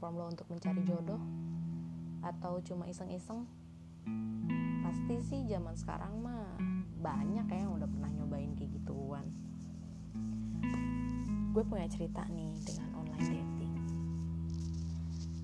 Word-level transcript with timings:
platform 0.00 0.16
lo 0.16 0.32
untuk 0.32 0.48
mencari 0.48 0.80
jodoh? 0.88 1.20
Atau 2.24 2.64
cuma 2.64 2.88
iseng-iseng? 2.88 3.44
Pasti 4.80 5.20
sih 5.28 5.44
zaman 5.44 5.76
sekarang 5.76 6.24
mah 6.24 6.56
banyak 7.04 7.44
ya 7.44 7.68
yang 7.68 7.76
udah 7.76 7.84
pernah 7.84 8.08
nyobain 8.08 8.56
kayak 8.56 8.80
gituan. 8.80 9.28
Gue 11.52 11.60
punya 11.68 11.84
cerita 11.92 12.24
nih 12.32 12.56
dengan 12.64 12.96
online 12.96 13.28
dating. 13.28 13.74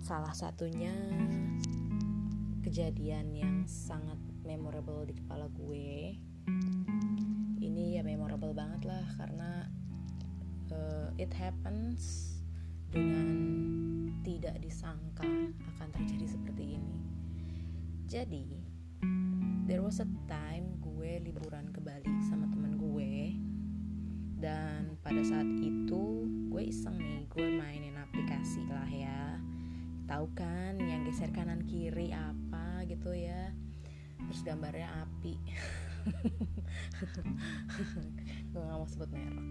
Salah 0.01 0.33
satunya 0.33 0.97
kejadian 2.65 3.37
yang 3.37 3.69
sangat 3.69 4.17
memorable 4.41 5.05
di 5.05 5.21
kepala 5.21 5.53
gue. 5.53 6.17
Ini 7.61 8.01
ya 8.01 8.01
memorable 8.01 8.57
banget 8.57 8.89
lah 8.89 9.05
karena 9.21 9.69
uh, 10.73 11.13
it 11.21 11.29
happens 11.37 12.33
dengan 12.89 13.76
tidak 14.47 14.63
disangka 14.63 15.27
akan 15.75 15.89
terjadi 15.91 16.39
seperti 16.39 16.79
ini. 16.79 17.03
Jadi 18.07 18.47
there 19.67 19.83
was 19.83 19.99
a 19.99 20.07
time 20.31 20.79
gue 20.79 21.19
liburan 21.19 21.67
ke 21.75 21.83
Bali 21.83 22.07
sama 22.31 22.47
temen 22.55 22.79
gue. 22.79 23.35
Dan 24.39 25.03
pada 25.03 25.19
saat 25.27 25.51
itu 25.51 26.31
gue 26.47 26.63
iseng 26.63 26.95
nih 26.95 27.27
gue 27.27 27.59
mainin 27.59 27.99
aplikasi 27.99 28.63
lah 28.71 28.87
ya. 28.87 29.43
Tahu 30.07 30.31
kan 30.39 30.79
yang 30.79 31.03
geser 31.03 31.35
kanan 31.35 31.67
kiri 31.67 32.15
apa 32.15 32.87
gitu 32.87 33.19
ya. 33.19 33.51
Terus 34.31 34.47
gambarnya 34.47 34.87
api. 35.03 35.35
Gue 38.55 38.63
gak 38.63 38.79
mau 38.79 38.87
sebut 38.87 39.11
merek. 39.11 39.43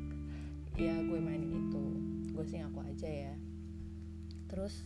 Ya 0.79 0.95
gue 1.03 1.19
mainin 1.19 1.67
itu. 1.67 1.85
Gue 2.31 2.47
sih 2.47 2.63
ngaku 2.63 2.79
aja 2.87 3.11
ya 3.11 3.35
terus 4.45 4.85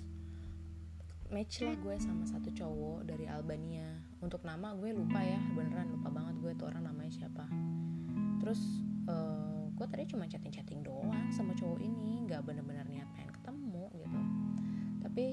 match 1.30 1.62
lah 1.62 1.78
gue 1.78 1.96
sama 2.02 2.26
satu 2.26 2.50
cowok 2.50 3.06
dari 3.06 3.30
Albania. 3.30 4.02
Untuk 4.18 4.42
nama 4.42 4.74
gue 4.74 4.90
lupa 4.92 5.22
ya 5.22 5.38
beneran 5.54 5.94
lupa 5.94 6.10
banget 6.10 6.36
gue 6.42 6.52
tuh 6.58 6.66
orang 6.74 6.90
namanya 6.90 7.14
siapa. 7.14 7.46
Terus 8.42 8.60
uh, 9.06 9.70
gue 9.78 9.86
tadi 9.86 10.10
cuma 10.10 10.26
chatting 10.26 10.50
chatting 10.50 10.82
doang 10.82 11.30
sama 11.30 11.54
cowok 11.54 11.80
ini 11.86 12.26
nggak 12.26 12.42
bener-bener 12.44 12.84
niat 12.90 13.08
pengen 13.14 13.32
ketemu 13.32 13.86
gitu. 13.94 14.20
Tapi 15.06 15.26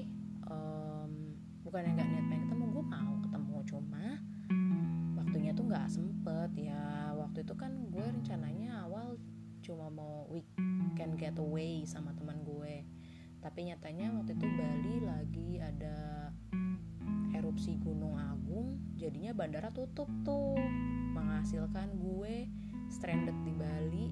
bukan 1.67 1.83
yang 1.83 1.99
nggak 1.99 2.09
niat 2.15 2.25
pengen 2.31 2.43
ketemu 2.47 2.63
gue 2.71 2.83
mau 2.87 3.13
ketemu 3.19 3.55
cuma 3.67 4.05
waktunya 5.19 5.51
tuh 5.51 5.65
nggak 5.67 5.87
sempet 5.89 6.51
ya. 6.55 7.11
Waktu 7.17 7.41
itu 7.41 7.53
kan 7.57 7.71
gue 7.89 8.05
rencananya 8.05 8.85
awal 8.85 9.17
cuma 9.65 9.89
mau 9.89 10.29
weekend 10.29 11.17
getaway 11.17 11.83
sama 11.89 12.13
teman 12.15 12.45
gue 12.45 12.85
tapi 13.47 13.63
nyatanya 13.63 14.11
waktu 14.11 14.35
itu 14.35 14.43
Bali 14.59 14.95
lagi 15.07 15.49
ada 15.63 16.27
erupsi 17.31 17.79
gunung 17.79 18.19
agung 18.19 18.75
jadinya 18.99 19.31
bandara 19.31 19.71
tutup 19.71 20.11
tuh 20.27 20.59
menghasilkan 21.15 21.95
gue 21.95 22.51
stranded 22.91 23.39
di 23.47 23.55
Bali 23.55 24.11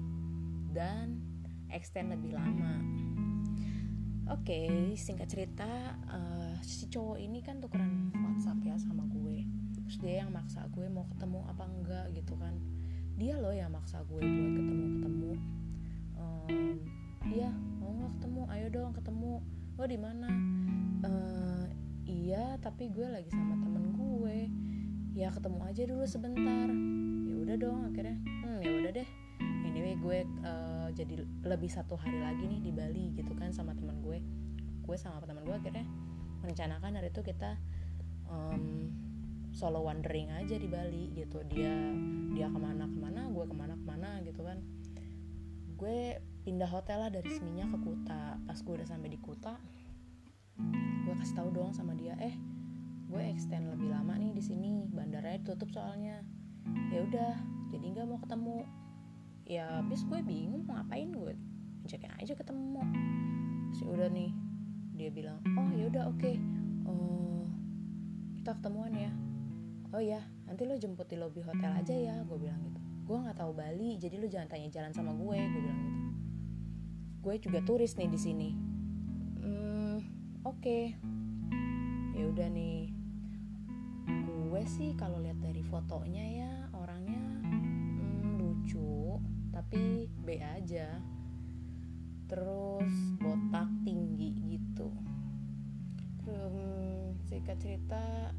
dan 0.72 1.20
extend 1.68 2.16
lebih 2.16 2.32
lama. 2.32 2.80
Oke 4.32 4.56
okay, 4.56 4.96
singkat 4.96 5.28
cerita 5.28 5.68
uh, 6.08 6.56
si 6.64 6.88
cowok 6.88 7.20
ini 7.20 7.44
kan 7.44 7.60
tukeran 7.60 8.08
WhatsApp 8.16 8.64
ya 8.64 8.80
sama 8.80 9.04
gue. 9.04 9.44
Terus 9.76 10.00
dia 10.00 10.24
yang 10.24 10.32
maksa 10.32 10.64
gue 10.72 10.88
mau 10.88 11.04
ketemu 11.12 11.44
apa 11.44 11.64
enggak 11.68 12.06
gitu 12.16 12.40
kan. 12.40 12.56
Dia 13.20 13.36
loh 13.36 13.52
yang 13.52 13.68
maksa 13.68 14.00
gue 14.08 14.16
buat 14.16 14.52
ketemu 14.56 14.84
ketemu 14.96 15.32
um, 16.16 16.72
iya 17.28 17.52
mau 17.86 17.94
nggak 18.02 18.12
ketemu. 18.18 18.42
Ayo 18.50 18.66
dong 18.74 18.90
ketemu. 18.98 19.32
Lo 19.78 19.84
di 19.86 19.98
mana? 19.98 20.28
Uh, 21.06 21.64
iya 22.02 22.58
tapi 22.58 22.90
gue 22.90 23.06
lagi 23.06 23.30
sama 23.30 23.54
temen 23.62 23.94
gue. 23.94 24.38
Ya 25.14 25.30
ketemu 25.30 25.62
aja 25.62 25.82
dulu 25.86 26.02
sebentar. 26.02 26.66
Ya 27.30 27.34
udah 27.46 27.56
dong 27.56 27.80
akhirnya. 27.86 28.18
Hmm 28.42 28.58
ya 28.58 28.72
udah 28.82 28.90
deh. 28.90 29.08
Anyway 29.70 29.94
gue 30.02 30.18
uh, 30.42 30.88
jadi 30.90 31.22
lebih 31.46 31.70
satu 31.70 31.94
hari 31.94 32.18
lagi 32.18 32.42
nih 32.42 32.58
di 32.58 32.72
Bali 32.74 33.14
gitu 33.14 33.30
kan 33.38 33.54
sama 33.54 33.70
teman 33.78 34.02
gue. 34.02 34.18
Gue 34.82 34.96
sama 34.98 35.22
teman 35.22 35.46
gue 35.46 35.54
akhirnya 35.54 35.86
merencanakan 36.42 36.98
hari 36.98 37.14
itu 37.14 37.22
kita 37.22 37.54
um, 38.26 38.90
solo 39.54 39.86
wandering 39.86 40.34
aja 40.34 40.58
di 40.58 40.66
Bali 40.66 41.14
gitu. 41.14 41.38
Dia 41.46 41.70
dia 42.34 42.50
ke 42.50 42.58
mana 42.58 42.90
ke 42.90 42.98
mana 42.98 43.30
gue 43.30 43.44
ke 43.46 43.54
mana 43.54 43.78
ke 43.78 43.84
mana 43.86 44.10
gitu 44.26 44.42
kan. 44.42 44.58
Gue 45.78 46.18
pindah 46.46 46.70
hotel 46.70 47.02
lah 47.02 47.10
dari 47.10 47.26
Seminyak 47.26 47.74
ke 47.74 47.78
Kuta. 47.82 48.38
Pas 48.46 48.58
gue 48.62 48.74
udah 48.78 48.86
sampai 48.86 49.10
di 49.10 49.18
Kuta 49.18 49.58
gue 51.06 51.14
kasih 51.22 51.36
tahu 51.38 51.48
doang 51.52 51.70
sama 51.70 51.92
dia 51.94 52.16
eh 52.18 52.34
gue 53.06 53.22
extend 53.22 53.70
lebih 53.70 53.92
lama 53.92 54.18
nih 54.18 54.34
di 54.34 54.42
sini 54.42 54.90
bandaranya 54.90 55.38
tutup 55.46 55.70
soalnya. 55.70 56.26
Ya 56.90 57.06
udah 57.06 57.38
jadi 57.70 57.84
nggak 57.94 58.06
mau 58.10 58.18
ketemu. 58.18 58.66
Ya 59.46 59.78
habis 59.78 60.02
gue 60.02 60.18
bingung 60.26 60.66
mau 60.66 60.82
ngapain 60.82 61.14
gue 61.14 61.34
ajakin 61.86 62.10
aja 62.18 62.34
ketemu. 62.34 62.82
Sih 63.78 63.86
udah 63.86 64.10
nih 64.10 64.34
dia 64.98 65.10
bilang 65.14 65.38
oh 65.54 65.70
ya 65.70 65.86
udah 65.86 66.10
oke. 66.10 66.18
Okay. 66.18 66.34
uh, 66.90 67.46
kita 68.42 68.58
ketemuan 68.58 68.90
ya. 68.90 69.10
Oh 69.94 70.02
ya 70.02 70.18
nanti 70.50 70.66
lo 70.66 70.74
jemput 70.74 71.06
di 71.06 71.14
lobby 71.14 71.46
hotel 71.46 71.70
aja 71.70 71.94
ya 71.94 72.18
gue 72.26 72.38
bilang 72.42 72.58
gitu. 72.66 72.80
Gue 73.06 73.22
nggak 73.22 73.38
tahu 73.38 73.54
Bali 73.54 73.94
jadi 74.02 74.18
lo 74.18 74.26
jangan 74.26 74.50
tanya 74.50 74.66
jalan 74.74 74.90
sama 74.90 75.14
gue 75.14 75.38
gue 75.38 75.60
bilang 75.62 75.78
gitu 75.78 75.95
gue 77.26 77.42
juga 77.42 77.58
turis 77.66 77.98
nih 77.98 78.06
di 78.06 78.20
sini. 78.22 78.50
Hmm, 79.42 79.98
oke. 80.46 80.62
Okay. 80.62 80.94
ya 82.14 82.22
udah 82.30 82.46
nih. 82.54 82.94
Gue 84.46 84.62
sih 84.70 84.94
kalau 84.94 85.18
lihat 85.18 85.42
dari 85.42 85.58
fotonya 85.66 86.22
ya 86.22 86.52
orangnya 86.70 87.18
hmm, 87.18 88.38
lucu 88.38 89.18
tapi 89.50 90.06
B 90.22 90.38
aja. 90.38 91.02
Terus 92.30 92.94
botak 93.18 93.74
tinggi 93.82 94.30
gitu. 94.46 94.86
Terus 96.22 97.18
singkat 97.26 97.58
cerita 97.58 98.30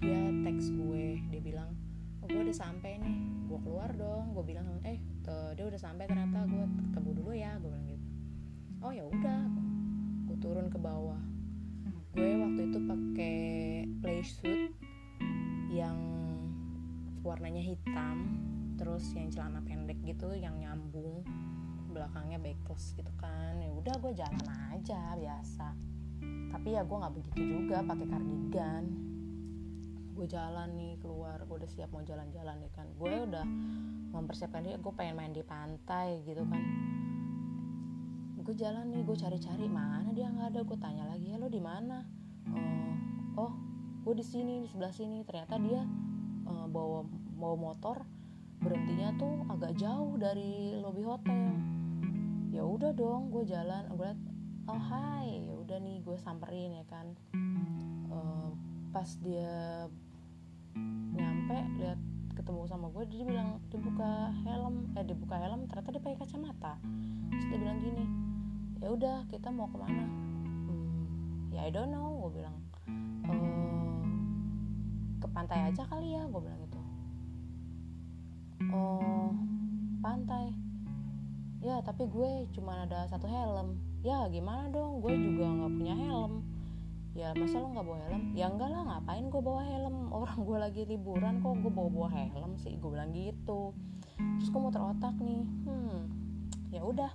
dia 0.00 0.24
teks 0.48 0.72
gue 0.72 1.20
dia 1.28 1.40
bilang 1.44 1.76
oh 2.24 2.26
gue 2.32 2.48
udah 2.48 2.56
sampai 2.56 2.96
nih 2.96 3.44
gue 3.44 3.60
keluar 3.60 3.92
dong. 3.92 4.32
Gue 4.32 4.56
bilang 4.56 4.80
eh 4.88 4.96
tuh, 5.30 5.54
dia 5.54 5.64
udah 5.70 5.80
sampai 5.80 6.10
ternyata 6.10 6.42
gue 6.50 6.64
ketemu 6.90 7.10
dulu 7.22 7.30
ya 7.30 7.54
gue 7.62 7.70
bilang 7.70 7.86
gitu. 7.86 8.06
Oh 8.82 8.90
ya 8.90 9.04
udah 9.06 9.40
gue 10.26 10.36
turun 10.42 10.66
ke 10.66 10.78
bawah. 10.82 11.22
Gue 12.10 12.34
waktu 12.42 12.60
itu 12.66 12.78
pakai 12.82 13.38
play 14.02 14.20
suit 14.26 14.74
yang 15.70 15.98
warnanya 17.22 17.62
hitam 17.62 18.34
terus 18.74 19.06
yang 19.14 19.30
celana 19.30 19.62
pendek 19.62 20.00
gitu 20.02 20.34
yang 20.34 20.58
nyambung 20.58 21.22
belakangnya 21.94 22.42
backless 22.42 22.98
gitu 22.98 23.12
kan. 23.22 23.62
Ya 23.62 23.70
udah 23.70 23.94
gue 24.02 24.12
jalan 24.18 24.46
aja 24.74 25.14
biasa. 25.14 25.66
Tapi 26.50 26.74
ya 26.74 26.82
gue 26.82 26.96
nggak 26.98 27.14
begitu 27.14 27.40
juga 27.46 27.86
pakai 27.86 28.06
kardigan 28.10 28.84
gue 30.20 30.28
jalan 30.28 30.76
nih 30.76 31.00
keluar 31.00 31.40
gue 31.48 31.56
udah 31.64 31.70
siap 31.72 31.88
mau 31.96 32.04
jalan-jalan 32.04 32.60
nih 32.60 32.68
kan. 32.76 32.84
Gue 33.00 33.24
udah 33.24 33.40
mempersiapkan 34.12 34.60
diri 34.60 34.76
gue 34.76 34.92
pengen 34.92 35.16
main 35.16 35.32
di 35.32 35.40
pantai 35.40 36.20
gitu 36.28 36.44
kan. 36.44 36.60
Gue 38.44 38.52
jalan 38.52 38.92
nih 38.92 39.00
gue 39.00 39.16
cari-cari 39.16 39.64
mana 39.64 40.12
dia 40.12 40.28
nggak 40.28 40.52
ada. 40.52 40.60
Gue 40.60 40.76
tanya 40.76 41.08
lagi 41.08 41.32
ya 41.32 41.40
lo 41.40 41.48
di 41.48 41.56
mana? 41.56 42.04
Uh, 42.52 42.92
oh 43.40 43.52
gue 44.04 44.20
di 44.20 44.26
sini 44.28 44.60
di 44.60 44.68
sebelah 44.68 44.92
sini. 44.92 45.24
Ternyata 45.24 45.56
dia 45.56 45.88
uh, 46.44 46.68
bawa 46.68 47.00
bawa 47.40 47.56
motor 47.56 48.04
berhentinya 48.60 49.16
tuh 49.16 49.48
agak 49.48 49.72
jauh 49.80 50.20
dari 50.20 50.76
lobby 50.84 51.00
hotel. 51.00 51.48
Ya 52.52 52.60
udah 52.68 52.92
dong 52.92 53.32
gue 53.32 53.48
jalan 53.48 53.88
gue 53.88 54.04
liat 54.04 54.20
oh 54.68 54.82
hai. 54.84 55.48
Ya 55.48 55.56
udah 55.56 55.80
nih 55.80 56.04
gue 56.04 56.16
samperin 56.20 56.76
ya 56.76 56.84
kan. 56.92 57.16
Uh, 58.12 58.52
pas 58.92 59.08
dia 59.24 59.88
nyampe 61.14 61.56
lihat 61.78 61.98
ketemu 62.34 62.62
sama 62.64 62.86
gue 62.94 63.04
dia 63.10 63.22
bilang 63.26 63.60
dibuka 63.68 64.32
helm. 64.46 64.90
Eh 64.96 65.04
dibuka 65.04 65.36
helm 65.36 65.66
ternyata 65.68 65.90
dia 65.92 66.02
pakai 66.02 66.18
kacamata. 66.18 66.74
Terus 67.30 67.44
dia 67.50 67.58
bilang 67.58 67.78
gini 67.82 68.04
ya 68.80 68.88
udah 68.88 69.16
kita 69.28 69.52
mau 69.52 69.68
ke 69.68 69.76
mana? 69.76 70.04
Hmm, 70.68 71.52
ya 71.52 71.68
I 71.68 71.70
don't 71.70 71.92
know 71.92 72.16
gue 72.26 72.40
bilang. 72.40 72.56
Uh, 73.28 74.00
ke 75.20 75.28
pantai 75.36 75.68
aja 75.68 75.84
kali 75.84 76.16
ya 76.16 76.24
gue 76.24 76.40
bilang 76.40 76.60
gitu. 76.64 76.80
Oh 78.72 79.36
pantai? 80.00 80.52
Ya 81.60 81.84
tapi 81.84 82.08
gue 82.08 82.48
cuma 82.56 82.88
ada 82.88 83.04
satu 83.12 83.28
helm. 83.28 83.76
Ya 84.00 84.24
gimana 84.32 84.72
dong? 84.72 85.04
Gue 85.04 85.12
juga 85.12 85.44
nggak 85.44 85.72
punya 85.76 85.94
helm 85.96 86.59
ya 87.20 87.36
masa 87.36 87.60
lo 87.60 87.68
nggak 87.76 87.84
bawa 87.84 87.98
helm? 88.08 88.22
Ya 88.32 88.48
enggak 88.48 88.72
lah 88.72 88.80
ngapain 88.88 89.28
gue 89.28 89.42
bawa 89.44 89.62
helm? 89.68 89.96
Orang 90.16 90.40
gue 90.40 90.56
lagi 90.56 90.82
liburan 90.88 91.44
kok 91.44 91.52
gue 91.60 91.68
bawa 91.68 91.88
bawa 91.92 92.08
helm 92.16 92.56
sih? 92.56 92.80
Gue 92.80 92.96
bilang 92.96 93.12
gitu. 93.12 93.76
Terus 94.16 94.48
gue 94.48 94.60
mau 94.60 94.72
terotak 94.72 95.12
nih. 95.20 95.44
Hmm 95.68 96.20
ya 96.70 96.86
udah 96.86 97.10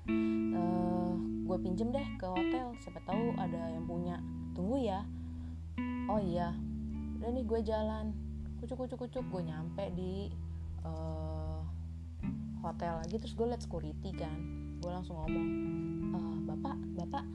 uh, 0.59 1.15
gue 1.47 1.57
pinjem 1.63 1.89
deh 1.95 2.07
ke 2.19 2.27
hotel. 2.27 2.75
Siapa 2.83 2.99
tahu 3.07 3.33
ada 3.39 3.71
yang 3.71 3.87
punya. 3.87 4.19
Tunggu 4.51 4.83
ya. 4.83 5.01
Oh 6.11 6.19
iya 6.21 6.53
udah 7.19 7.29
nih 7.31 7.43
gue 7.47 7.59
jalan. 7.63 8.11
Kucuk 8.59 8.85
kucuk 8.85 9.07
kucuk 9.07 9.25
gue 9.31 9.41
nyampe 9.47 9.89
di 9.95 10.29
uh, 10.83 11.63
hotel 12.61 12.99
lagi. 12.99 13.15
Terus 13.15 13.33
gue 13.33 13.47
liat 13.47 13.63
security 13.63 14.11
kan. 14.13 14.35
Gue 14.83 14.91
langsung 14.91 15.17
ngomong 15.17 15.47
e, 16.13 16.19
bapak 16.45 16.77
bapak 16.99 17.25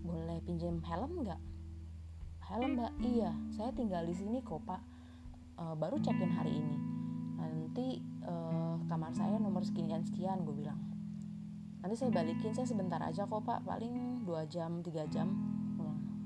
boleh 0.00 0.40
pinjam 0.42 0.80
helm 0.82 1.22
nggak 1.22 1.38
helm 2.50 2.74
mbak. 2.74 2.92
Iya 2.98 3.30
saya 3.54 3.70
tinggal 3.70 4.02
di 4.04 4.14
sini 4.14 4.42
kok 4.42 4.60
pak. 4.66 4.82
Uh, 5.54 5.74
baru 5.78 6.02
check 6.02 6.18
in 6.18 6.34
hari 6.34 6.58
ini. 6.58 6.76
Nanti 7.38 8.02
uh, 8.26 8.76
kamar 8.90 9.14
saya 9.14 9.38
nomor 9.38 9.62
sekian 9.62 10.02
sekian 10.02 10.42
gue 10.42 10.54
bilang. 10.66 10.78
Nanti 11.80 11.94
saya 11.96 12.10
balikin 12.12 12.52
saya 12.52 12.66
sebentar 12.66 12.98
aja 13.00 13.24
kok 13.24 13.46
pak. 13.46 13.62
Paling 13.62 14.26
dua 14.26 14.44
jam 14.50 14.82
tiga 14.82 15.06
jam. 15.06 15.30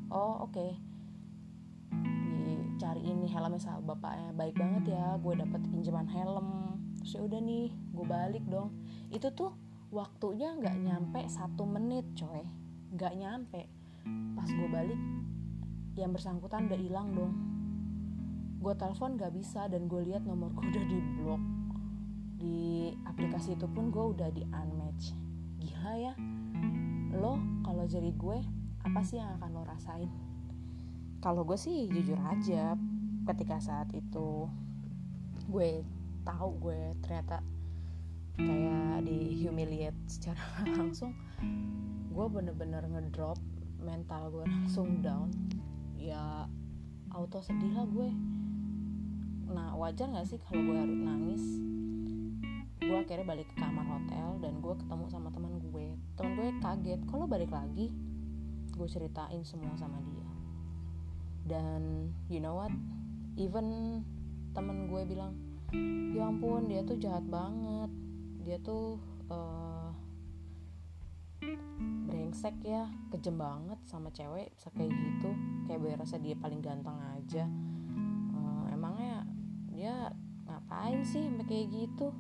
Oh 0.09 0.49
oke. 0.49 0.53
Okay. 0.57 0.73
ini 3.05 3.27
helmnya 3.29 3.61
sama 3.61 3.83
bapaknya. 3.85 4.33
Baik 4.33 4.57
banget 4.57 4.97
ya 4.97 5.21
gue 5.21 5.35
dapet 5.37 5.61
pinjaman 5.69 6.09
helm. 6.09 6.79
Terus 7.03 7.21
ya 7.21 7.21
udah 7.27 7.41
nih 7.43 7.69
gue 7.69 8.07
balik 8.07 8.45
dong. 8.49 8.73
Itu 9.13 9.29
tuh 9.37 9.53
waktunya 9.93 10.57
nggak 10.57 10.77
nyampe 10.79 11.21
satu 11.29 11.69
menit 11.69 12.07
coy. 12.17 12.47
Nggak 12.97 13.13
nyampe. 13.19 13.69
Pas 14.37 14.49
gue 14.49 14.69
balik 14.71 15.01
yang 15.95 16.15
bersangkutan 16.15 16.67
udah 16.67 16.81
hilang 16.81 17.09
dong. 17.15 17.33
Gue 18.59 18.75
telepon 18.75 19.21
gak 19.21 19.35
bisa 19.35 19.69
dan 19.69 19.87
gue 19.87 20.01
lihat 20.07 20.25
nomor 20.27 20.51
gue 20.55 20.65
udah 20.73 20.85
di 20.87 20.99
blok 21.19 21.43
di 22.35 22.93
aplikasi 23.09 23.57
itu 23.57 23.65
pun 23.71 23.89
gue 23.89 24.05
udah 24.15 24.29
di 24.35 24.43
unmatch 24.45 25.15
gila 25.63 25.95
ya. 25.97 26.15
Lo 27.15 27.39
kalau 27.63 27.87
jadi 27.87 28.11
gue 28.11 28.39
apa 28.85 29.01
sih 29.07 29.23
yang 29.23 29.39
akan 29.41 29.51
lo 29.55 29.63
rasain? 29.65 30.11
Kalau 31.23 31.47
gue 31.47 31.57
sih 31.57 31.89
jujur 31.89 32.21
aja 32.21 32.77
ketika 33.25 33.57
saat 33.57 33.89
itu 33.97 34.49
gue 35.49 35.85
tahu 36.25 36.51
gue 36.61 36.81
ternyata 37.05 37.41
kayak 38.35 39.07
di 39.07 39.47
humiliate 39.47 39.97
secara 40.09 40.41
langsung 40.81 41.15
gue 42.11 42.27
bener-bener 42.31 42.83
ngedrop 42.91 43.39
mental 43.79 44.33
gue 44.33 44.45
langsung 44.55 45.01
down 45.05 45.31
ya 46.05 46.45
auto 47.09 47.41
sedih 47.41 47.73
lah 47.73 47.89
gue. 47.89 48.13
Nah 49.49 49.73
wajar 49.81 50.13
gak 50.13 50.29
sih 50.29 50.37
kalau 50.45 50.61
gue 50.61 50.77
harus 50.77 51.01
nangis? 51.01 51.45
Gue 52.85 53.01
akhirnya 53.01 53.25
balik 53.25 53.49
ke 53.49 53.57
kamar 53.57 53.89
hotel 53.89 54.37
dan 54.45 54.61
gue 54.61 54.75
ketemu 54.77 55.05
sama 55.09 55.33
teman 55.33 55.57
gue. 55.57 55.97
Teman 56.21 56.33
gue 56.37 56.49
kaget 56.61 57.01
kalau 57.09 57.25
balik 57.25 57.49
lagi? 57.49 57.89
Gue 58.77 58.85
ceritain 58.85 59.41
semua 59.49 59.73
sama 59.81 59.97
dia. 60.05 60.29
Dan 61.49 62.13
you 62.29 62.45
know 62.45 62.61
what? 62.61 62.75
Even 63.41 64.01
temen 64.53 64.93
gue 64.93 65.03
bilang 65.09 65.33
ya 66.13 66.29
ampun 66.29 66.69
dia 66.69 66.85
tuh 66.85 67.01
jahat 67.01 67.25
banget. 67.25 67.89
Dia 68.45 68.61
tuh 68.61 69.01
uh, 69.33 69.89
brengsek 72.35 72.67
ya 72.67 72.91
kejem 73.15 73.39
banget 73.39 73.79
sama 73.87 74.11
cewek 74.11 74.51
bisa 74.59 74.67
kayak 74.75 74.91
gitu. 74.91 75.31
Kayak 75.71 75.87
berasa 75.87 76.19
dia 76.19 76.35
paling 76.35 76.59
ganteng 76.59 76.99
aja. 77.15 77.47
Uh, 78.35 78.75
emangnya 78.75 79.23
dia 79.71 80.11
ngapain 80.43 81.07
sih 81.07 81.31
sampai 81.31 81.47
kayak 81.47 81.71
gitu? 81.71 82.11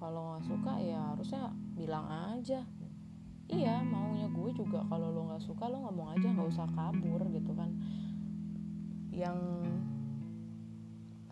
Kalau 0.00 0.32
nggak 0.32 0.48
suka 0.48 0.72
ya 0.80 1.12
harusnya 1.12 1.52
bilang 1.76 2.08
aja. 2.08 2.64
Iya 3.52 3.84
maunya 3.84 4.24
gue 4.32 4.56
juga 4.56 4.80
kalau 4.88 5.12
lo 5.12 5.36
nggak 5.36 5.44
suka 5.44 5.68
lo 5.68 5.84
ngomong 5.84 6.16
aja 6.16 6.32
nggak 6.32 6.48
usah 6.48 6.64
kabur 6.72 7.28
gitu 7.28 7.52
kan. 7.52 7.68
Yang 9.12 9.68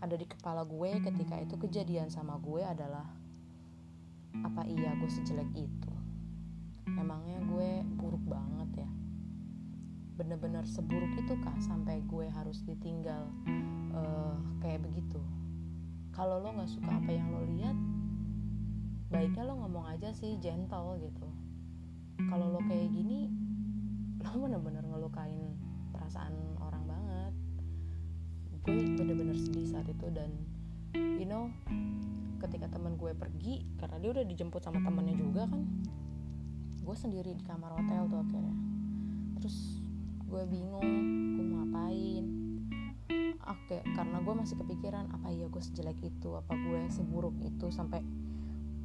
ada 0.05 0.13
di 0.13 0.29
kepala 0.29 0.61
gue 0.69 1.01
ketika 1.01 1.41
itu 1.41 1.57
kejadian 1.57 2.13
sama 2.13 2.37
gue 2.37 2.61
adalah 2.61 3.09
apa 4.45 4.69
iya 4.69 4.93
gue 5.01 5.09
sejelek 5.09 5.49
itu 5.57 5.97
emangnya 6.95 7.43
gue 7.43 7.83
buruk 7.99 8.23
banget 8.23 8.87
ya? 8.87 8.91
Bener-bener 10.15 10.63
seburuk 10.65 11.11
itu 11.19 11.35
kah 11.43 11.59
sampai 11.59 12.01
gue 12.07 12.31
harus 12.31 12.63
ditinggal 12.63 13.27
uh, 13.91 14.39
kayak 14.63 14.87
begitu? 14.87 15.19
Kalau 16.15 16.39
lo 16.39 16.55
nggak 16.55 16.71
suka 16.71 16.89
apa 16.89 17.11
yang 17.11 17.29
lo 17.35 17.43
lihat 17.45 17.77
baiknya 19.11 19.47
lo 19.47 19.59
ngomong 19.67 19.91
aja 19.91 20.15
sih 20.15 20.39
gentle 20.39 20.99
gitu. 21.03 21.29
Kalau 22.31 22.55
lo 22.55 22.61
kayak 22.65 22.89
gini 22.95 23.35
lo 24.23 24.47
bener-bener 24.47 24.87
ngelukain 24.87 25.59
perasaan 25.91 26.35
orang 26.63 26.85
banget. 26.87 27.35
Gue 28.63 28.83
bener-bener 28.95 29.35
sedih 29.35 29.67
saat 29.67 29.91
itu 29.91 30.07
dan 30.15 30.31
you 30.95 31.27
know 31.27 31.51
ketika 32.41 32.69
teman 32.69 32.97
gue 32.97 33.13
pergi 33.17 33.65
karena 33.81 33.97
dia 34.01 34.11
udah 34.13 34.25
dijemput 34.29 34.61
sama 34.61 34.81
temannya 34.85 35.17
juga 35.17 35.49
kan 35.49 35.65
gue 36.87 36.95
sendiri 36.95 37.35
di 37.35 37.43
kamar 37.43 37.75
hotel 37.75 38.07
tuh 38.07 38.23
akhirnya. 38.23 38.55
Terus 39.43 39.83
gue 40.23 40.43
bingung 40.47 40.87
gue 41.35 41.43
mau 41.43 41.67
ngapain? 41.67 42.25
Oke 43.43 43.83
karena 43.99 44.23
gue 44.23 44.35
masih 44.39 44.55
kepikiran 44.63 45.11
apa 45.11 45.35
iya 45.35 45.51
gue 45.51 45.59
sejelek 45.59 45.99
itu 45.99 46.39
apa 46.39 46.55
gue 46.55 46.87
seburuk 46.95 47.35
itu 47.43 47.75
sampai 47.75 48.07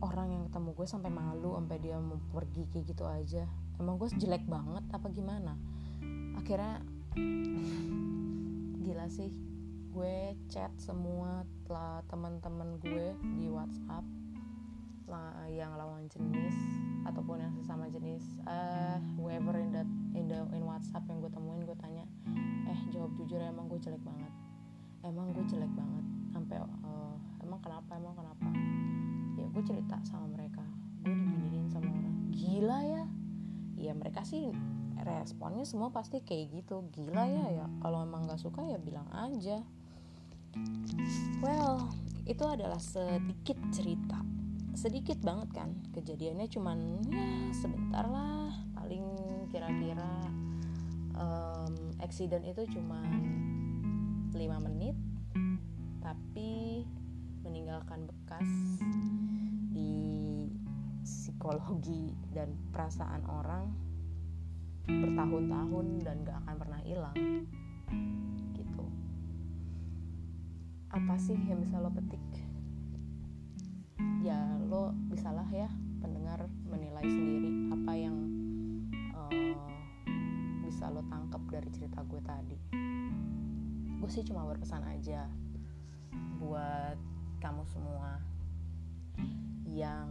orang 0.02 0.34
yang 0.34 0.44
ketemu 0.50 0.74
gue 0.74 0.88
sampai 0.90 1.14
malu 1.14 1.54
sampai 1.54 1.78
dia 1.78 2.02
mau 2.02 2.18
pergi 2.34 2.66
kayak 2.74 2.86
gitu 2.90 3.06
aja. 3.06 3.46
Emang 3.78 4.02
gue 4.02 4.10
jelek 4.18 4.50
banget 4.50 4.82
apa 4.90 5.08
gimana? 5.14 5.54
Akhirnya 6.42 6.82
gila 8.82 9.06
sih. 9.14 9.30
Gue 9.94 10.34
chat 10.50 10.74
semua 10.82 11.46
teman-teman 12.10 12.82
gue 12.82 13.14
di 13.38 13.46
WhatsApp 13.48 14.21
yang 15.52 15.76
lawan 15.76 16.08
jenis 16.08 16.56
ataupun 17.04 17.42
yang 17.42 17.54
sesama 17.58 17.90
jenis 17.90 18.24
uh, 18.46 19.02
whoever 19.18 19.58
in 19.58 19.74
that 19.74 19.90
in 20.14 20.30
the 20.30 20.40
in 20.54 20.64
WhatsApp 20.64 21.04
yang 21.10 21.20
gue 21.20 21.32
temuin 21.34 21.66
gue 21.66 21.78
tanya 21.82 22.06
eh 22.70 22.80
jawab 22.94 23.12
jujur 23.20 23.42
emang 23.44 23.68
gue 23.68 23.80
jelek 23.82 24.00
banget. 24.02 24.32
Emang 25.04 25.34
gue 25.36 25.44
jelek 25.50 25.72
banget. 25.76 26.06
Sampai 26.32 26.62
uh, 26.62 27.16
emang 27.44 27.60
kenapa 27.60 27.92
emang 28.00 28.16
kenapa? 28.16 28.48
Gue 29.52 29.64
cerita 29.68 30.00
sama 30.08 30.32
mereka. 30.32 30.64
Gue 31.04 31.12
diginiin 31.12 31.68
sama 31.68 31.92
orang. 31.92 32.16
Gila 32.32 32.80
ya? 32.88 33.04
Ya 33.76 33.92
mereka 33.92 34.24
sih 34.24 34.54
responnya 35.04 35.68
semua 35.68 35.92
pasti 35.92 36.24
kayak 36.24 36.64
gitu. 36.64 36.88
Gila 36.96 37.28
ya 37.28 37.46
ya. 37.52 37.66
Kalau 37.84 38.08
emang 38.08 38.30
nggak 38.30 38.40
suka 38.40 38.64
ya 38.64 38.80
bilang 38.80 39.10
aja. 39.12 39.60
Well 41.44 41.92
itu 42.24 42.46
adalah 42.48 42.80
sedikit 42.80 43.58
cerita 43.76 44.01
sedikit 44.82 45.22
banget 45.22 45.54
kan. 45.54 45.70
Kejadiannya 45.94 46.50
cuman 46.50 46.80
ya 47.06 47.54
sebentar 47.54 48.06
lah. 48.10 48.50
Paling 48.74 49.06
kira-kira 49.54 50.10
um, 51.14 51.74
accident 52.02 52.42
itu 52.42 52.66
cuman 52.74 53.22
5 54.34 54.66
menit. 54.66 54.98
Tapi 56.02 56.82
meninggalkan 57.46 58.10
bekas 58.10 58.50
psikologi 61.42 62.14
dan 62.30 62.54
perasaan 62.70 63.26
orang 63.26 63.74
bertahun-tahun 64.86 65.86
dan 66.06 66.22
gak 66.22 66.38
akan 66.46 66.56
pernah 66.62 66.82
hilang. 66.86 67.18
Gitu. 68.54 68.84
Apa 70.94 71.18
sih 71.18 71.38
yang 71.50 71.66
bisa 71.66 71.82
lo 71.82 71.90
petik 71.90 72.22
ya 74.22 74.38
lo 74.70 74.94
bisalah 75.10 75.46
ya 75.50 75.70
pendengar 76.02 76.46
menilai 76.70 77.06
sendiri 77.06 77.52
apa 77.74 77.94
yang 77.98 78.18
uh, 79.18 79.32
bisa 80.66 80.90
lo 80.94 81.02
tangkap 81.10 81.42
dari 81.50 81.70
cerita 81.74 82.06
gue 82.06 82.22
tadi. 82.22 82.58
Gue 84.02 84.10
sih 84.10 84.26
cuma 84.26 84.46
berpesan 84.50 84.82
aja 84.86 85.30
buat 86.42 86.98
kamu 87.42 87.64
semua 87.70 88.18
yang 89.70 90.10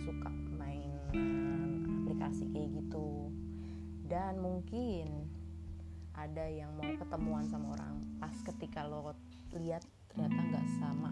suka 0.00 0.28
mainan 0.56 1.88
aplikasi 2.04 2.48
kayak 2.52 2.84
gitu. 2.84 3.32
Dan 4.08 4.44
mungkin 4.44 5.28
ada 6.12 6.44
yang 6.44 6.76
mau 6.76 6.92
ketemuan 7.00 7.48
sama 7.48 7.72
orang 7.72 8.04
pas 8.20 8.36
ketika 8.44 8.84
lo 8.84 9.16
lihat 9.56 9.80
ternyata 10.12 10.40
nggak 10.52 10.66
sama 10.76 11.11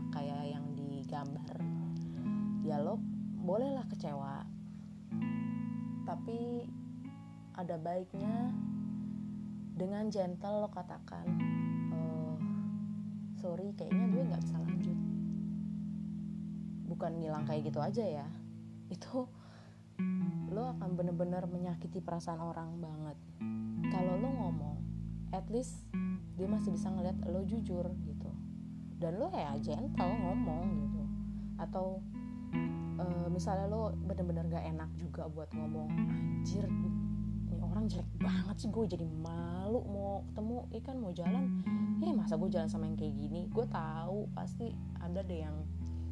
digambar 1.11 1.59
ya 2.63 2.79
lo 2.79 3.03
bolehlah 3.43 3.83
kecewa. 3.91 4.47
Tapi 6.07 6.63
ada 7.59 7.75
baiknya 7.83 8.55
dengan 9.75 10.07
gentle 10.07 10.63
lo 10.63 10.71
katakan 10.71 11.27
oh, 11.91 12.39
sorry 13.43 13.75
kayaknya 13.75 14.07
gue 14.07 14.23
nggak 14.23 14.43
bisa 14.47 14.57
lanjut. 14.63 14.99
Bukan 16.87 17.13
ngilang 17.19 17.43
kayak 17.43 17.67
gitu 17.67 17.83
aja 17.83 18.07
ya. 18.07 18.29
Itu 18.87 19.27
lo 20.55 20.63
akan 20.79 20.95
bener-bener 20.95 21.43
menyakiti 21.51 21.99
perasaan 21.99 22.39
orang 22.39 22.79
banget. 22.79 23.19
Kalau 23.91 24.15
lo 24.15 24.31
ngomong 24.31 24.79
at 25.35 25.51
least 25.51 25.91
dia 26.39 26.47
masih 26.47 26.71
bisa 26.71 26.87
ngeliat 26.87 27.19
lo 27.27 27.43
jujur 27.43 27.91
dan 29.01 29.17
lo 29.17 29.33
ya 29.33 29.57
gentle 29.57 30.13
ngomong 30.13 30.65
gitu. 30.85 31.03
Atau 31.57 32.05
uh, 33.01 33.27
misalnya 33.33 33.67
lo 33.73 33.97
bener-bener 34.05 34.45
gak 34.53 34.65
enak 34.69 34.91
juga 35.01 35.25
buat 35.33 35.49
ngomong 35.57 35.89
anjir 35.89 36.69
ini 36.69 36.91
orang 37.65 37.89
jelek 37.89 38.09
banget 38.21 38.57
sih 38.61 38.69
gue 38.69 38.85
jadi 38.85 39.07
malu 39.09 39.81
mau 39.89 40.21
ketemu. 40.29 40.57
Ikan 40.85 40.97
mau 41.01 41.13
jalan 41.17 41.65
eh 42.05 42.13
masa 42.13 42.37
gue 42.37 42.53
jalan 42.53 42.69
sama 42.69 42.85
yang 42.85 43.01
kayak 43.01 43.17
gini? 43.17 43.49
Gue 43.49 43.65
tahu 43.73 44.29
pasti 44.37 44.69
ada 45.01 45.25
deh 45.25 45.41
yang 45.49 45.57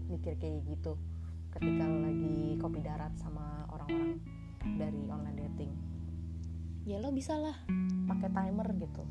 mikir 0.09 0.41
kayak 0.41 0.65
gitu 0.65 0.97
ketika 1.53 1.85
lo 1.85 2.01
lagi 2.01 2.57
kopi 2.57 2.81
darat 2.81 3.13
sama 3.21 3.69
orang-orang 3.69 4.17
dari 4.81 5.01
online 5.13 5.37
dating. 5.45 5.73
Ya 6.89 7.05
lo 7.05 7.13
bisa 7.13 7.37
lah. 7.37 7.57
Pakai 8.09 8.33
timer 8.33 8.69
gitu 8.81 9.05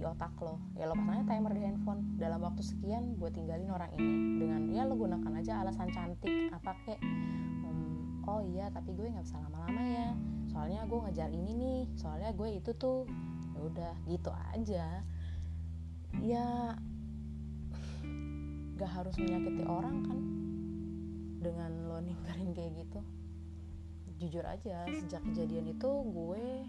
di 0.00 0.08
otak 0.08 0.32
lo. 0.40 0.56
Ya 0.80 0.88
lo 0.88 0.96
pasangnya 0.96 1.28
timer 1.28 1.52
di 1.52 1.60
handphone. 1.60 2.00
Dalam 2.16 2.40
waktu 2.40 2.64
sekian 2.64 3.20
buat 3.20 3.36
tinggalin 3.36 3.68
orang 3.68 3.92
ini. 4.00 4.40
Dengan 4.40 4.62
ya 4.72 4.88
lo 4.88 4.96
gunakan 4.96 5.32
aja 5.36 5.60
alasan 5.60 5.92
cantik. 5.92 6.48
Apa 6.56 6.72
kek? 6.88 6.96
Hmm, 7.04 8.24
oh 8.24 8.40
iya 8.40 8.72
tapi 8.72 8.96
gue 8.96 9.12
nggak 9.12 9.28
bisa 9.28 9.36
lama-lama 9.44 9.82
ya. 9.84 10.08
Soalnya 10.48 10.88
gue 10.88 10.98
ngejar 11.04 11.28
ini 11.28 11.52
nih. 11.52 11.80
Soalnya 12.00 12.32
gue 12.32 12.48
itu 12.48 12.72
tuh 12.80 13.04
ya 13.52 13.60
udah 13.60 13.92
gitu 14.08 14.30
aja. 14.56 15.04
Ya 16.24 16.46
gak 18.80 18.90
harus 18.96 19.12
menyakiti 19.20 19.62
orang 19.68 19.96
kan? 20.08 20.18
Dengan 21.44 21.70
lo 21.92 22.00
ninggalin 22.00 22.56
kayak 22.56 22.72
gitu. 22.88 23.04
Jujur 24.16 24.48
aja 24.48 24.88
sejak 24.88 25.20
kejadian 25.28 25.76
itu 25.76 25.90
gue 26.08 26.64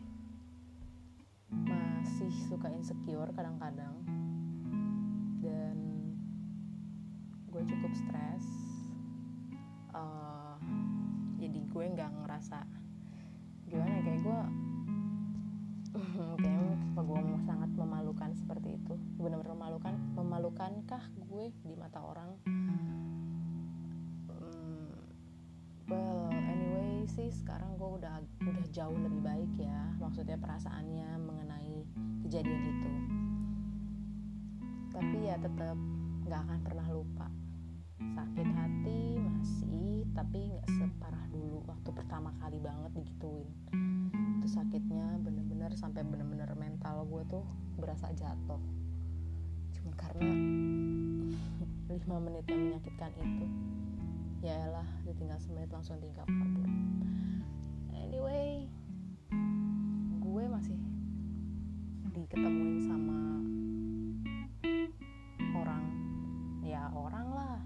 masih 1.51 2.31
suka 2.47 2.71
insecure 2.71 3.31
kadang-kadang. 3.35 3.95
Dan 5.43 5.77
gue 7.51 7.63
cukup 7.67 7.91
stres. 7.93 8.45
Uh, 9.91 10.55
jadi 11.35 11.59
gue 11.67 11.85
nggak 11.91 12.11
ngerasa 12.23 12.63
gimana 13.67 13.91
ya, 13.91 14.01
kayak 14.03 14.21
gue 14.23 14.39
kayaknya 16.39 16.75
apa 16.95 17.01
gue 17.03 17.19
sangat 17.43 17.71
memalukan 17.75 18.31
seperti 18.35 18.79
itu. 18.79 18.95
Benar-benar 19.19 19.55
memalukan 19.55 19.95
memalukankah 20.15 21.03
gue 21.27 21.51
di 21.63 21.75
mata 21.75 21.99
orang 21.99 22.39
sih 27.11 27.27
sekarang 27.43 27.75
gue 27.75 27.89
udah 27.99 28.23
udah 28.47 28.67
jauh 28.71 28.95
lebih 28.95 29.19
baik 29.19 29.51
ya 29.59 29.91
maksudnya 29.99 30.39
perasaannya 30.39 31.11
kejadian 32.31 32.63
itu. 32.63 32.91
Tapi 34.95 35.17
ya 35.27 35.35
tetap 35.35 35.75
nggak 36.23 36.39
akan 36.47 36.59
pernah 36.63 36.87
lupa. 36.87 37.27
Sakit 37.99 38.47
hati 38.55 39.19
masih 39.19 40.07
tapi 40.15 40.39
nggak 40.55 40.63
separah 40.79 41.27
dulu 41.27 41.59
waktu 41.67 41.91
pertama 41.91 42.31
kali 42.39 42.55
banget 42.63 43.03
digituin. 43.03 43.51
Itu 44.39 44.47
sakitnya 44.47 45.19
bener-bener 45.19 45.75
sampai 45.75 46.07
bener-bener 46.07 46.47
mental 46.55 47.03
gue 47.03 47.23
tuh 47.27 47.43
berasa 47.75 48.07
jatuh. 48.15 48.63
Cuma 49.75 49.91
karena 49.99 50.31
lima 51.91 52.15
menit 52.15 52.47
yang 52.47 52.63
menyakitkan 52.63 53.11
itu 53.19 53.45
ya 54.41 54.57
elah 54.57 54.89
ditinggal 55.05 55.37
semenit 55.37 55.69
langsung 55.69 56.01
tinggal 56.01 56.25
kabur. 56.25 56.65
Anyway 57.93 58.65
gue 60.17 60.43
masih 60.49 60.81
diketemuin 62.09 62.89
sama 62.89 63.21
orang. 65.53 65.85
Ya 66.65 66.89
orang 66.89 67.27
lah. 67.29 67.59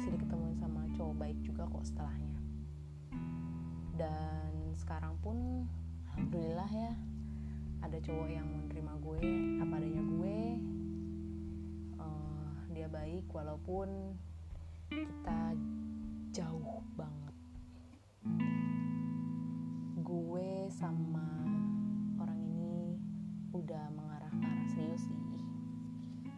Sih 0.00 0.08
diketemuin 0.08 0.56
sama 0.56 0.88
cowok 0.96 1.14
baik 1.20 1.38
juga 1.44 1.68
kok 1.68 1.84
setelahnya. 1.84 2.40
Dan 4.00 4.72
sekarang 4.80 5.12
pun 5.20 5.68
alhamdulillah 6.08 6.72
ya 6.72 6.92
ada 7.84 8.00
cowok 8.00 8.32
yang 8.32 8.48
mau 8.48 8.64
nerima 8.64 8.96
gue 8.96 9.20
apa 9.60 9.74
adanya 9.76 10.02
gue. 10.08 10.38
Uh, 12.00 12.48
dia 12.72 12.88
baik 12.88 13.28
walaupun 13.28 14.16
kita 14.88 15.52
jauh 16.38 16.86
banget. 16.94 17.34
Gue 19.98 20.70
sama 20.70 21.26
udah 23.58 23.90
mengarah 23.90 24.30
ke 24.30 24.46
arah 24.46 24.68
serius 24.70 25.02
sih. 25.02 25.42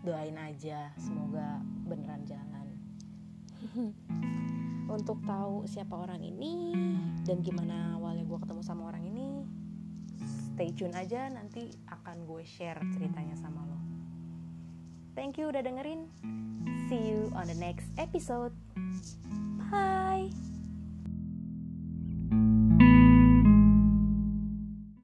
Doain 0.00 0.40
aja 0.40 0.88
semoga 0.96 1.60
beneran 1.84 2.24
jalan. 2.24 2.66
Untuk 4.96 5.20
tahu 5.22 5.68
siapa 5.68 5.92
orang 5.92 6.24
ini 6.24 6.72
dan 7.28 7.44
gimana 7.44 8.00
awalnya 8.00 8.24
gue 8.24 8.38
ketemu 8.40 8.62
sama 8.64 8.88
orang 8.88 9.04
ini 9.04 9.44
stay 10.56 10.72
tune 10.72 10.96
aja 10.96 11.28
nanti 11.28 11.70
akan 11.92 12.24
gue 12.24 12.42
share 12.42 12.80
ceritanya 12.96 13.36
sama 13.36 13.68
lo. 13.68 13.78
Thank 15.12 15.36
you 15.36 15.52
udah 15.52 15.60
dengerin. 15.60 16.08
See 16.88 17.14
you 17.14 17.28
on 17.36 17.46
the 17.46 17.58
next 17.60 17.86
episode 18.00 18.56
Hai. 19.70 20.49